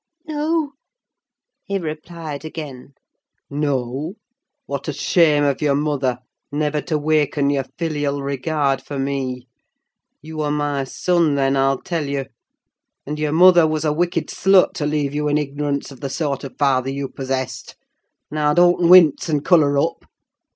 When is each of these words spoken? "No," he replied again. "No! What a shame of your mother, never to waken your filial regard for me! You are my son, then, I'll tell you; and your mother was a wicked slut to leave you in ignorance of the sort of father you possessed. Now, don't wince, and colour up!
"No," 0.27 0.71
he 1.63 1.77
replied 1.77 2.43
again. 2.43 2.95
"No! 3.51 4.15
What 4.65 4.87
a 4.87 4.93
shame 4.93 5.43
of 5.43 5.61
your 5.61 5.75
mother, 5.75 6.17
never 6.51 6.81
to 6.81 6.97
waken 6.97 7.51
your 7.51 7.65
filial 7.77 8.23
regard 8.23 8.81
for 8.81 8.97
me! 8.97 9.47
You 10.19 10.41
are 10.41 10.49
my 10.49 10.85
son, 10.85 11.35
then, 11.35 11.55
I'll 11.55 11.83
tell 11.83 12.07
you; 12.07 12.25
and 13.05 13.19
your 13.19 13.31
mother 13.31 13.67
was 13.67 13.85
a 13.85 13.93
wicked 13.93 14.29
slut 14.29 14.73
to 14.73 14.87
leave 14.87 15.13
you 15.13 15.27
in 15.27 15.37
ignorance 15.37 15.91
of 15.91 15.99
the 16.01 16.09
sort 16.09 16.43
of 16.43 16.57
father 16.57 16.89
you 16.89 17.07
possessed. 17.07 17.75
Now, 18.31 18.55
don't 18.55 18.89
wince, 18.89 19.29
and 19.29 19.45
colour 19.45 19.77
up! 19.77 20.03